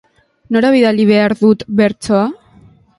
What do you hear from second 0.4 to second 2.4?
Nora bidali behar dut bertsoa?